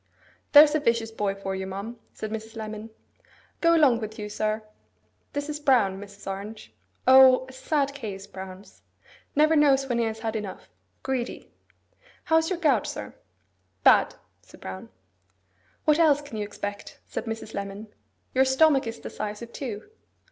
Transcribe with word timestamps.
'There's 0.53 0.73
a 0.73 0.79
vicious 0.79 1.11
boy 1.11 1.35
for 1.35 1.53
you, 1.55 1.67
ma'am,' 1.67 1.99
said 2.11 2.31
Mrs. 2.31 2.55
Lemon. 2.55 2.89
'Go 3.61 3.75
along 3.75 3.99
with 3.99 4.17
you, 4.17 4.29
sir. 4.29 4.63
This 5.33 5.47
is 5.47 5.59
Brown, 5.59 5.99
Mrs. 5.99 6.25
Orange. 6.25 6.73
O, 7.07 7.45
a 7.47 7.51
sad 7.53 7.93
case, 7.93 8.25
Brown's! 8.25 8.81
Never 9.35 9.55
knows 9.55 9.87
when 9.87 9.99
he 9.99 10.05
has 10.05 10.21
had 10.21 10.35
enough. 10.35 10.69
Greedy. 11.03 11.51
How 12.23 12.37
is 12.37 12.49
your 12.49 12.57
gout, 12.57 12.87
sir?' 12.87 13.13
'Bad,' 13.83 14.15
said 14.41 14.59
Brown. 14.59 14.89
'What 15.85 15.99
else 15.99 16.19
can 16.23 16.35
you 16.37 16.45
expect?' 16.45 16.97
said 17.05 17.25
Mrs. 17.25 17.53
Lemon. 17.53 17.93
'Your 18.33 18.43
stomach 18.43 18.87
is 18.87 18.99
the 18.99 19.11
size 19.11 19.43
of 19.43 19.53
two. 19.53 19.87